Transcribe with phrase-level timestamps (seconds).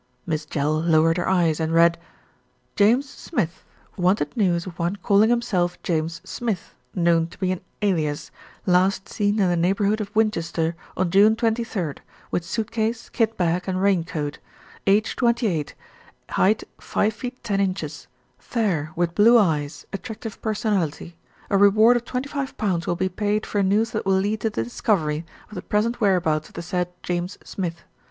[0.25, 1.95] Miss Jell lowered her eyes and read:
[2.75, 3.63] JAMES SMITH.
[3.95, 8.31] Wanted news of one calling himself James Smith (known to be an alias)
[8.65, 11.99] last seen in the neighbourhood of Winchester on June 23rd,
[12.31, 14.39] with suit case, kit bag, and rain coat.
[14.87, 15.75] Age 28,
[16.31, 17.33] height 5 ft.
[17.43, 17.75] 10 in.,
[18.39, 21.13] fair, with blue eyes, attractive person ality.
[21.51, 22.55] A reward of 25
[22.87, 26.47] will be paid for news that will lead to the discovery of the present whereabouts
[26.47, 27.83] of the said James Smith.